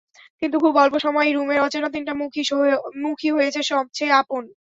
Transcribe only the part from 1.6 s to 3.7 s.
অচেনা তিনটা মুখই হয়েছে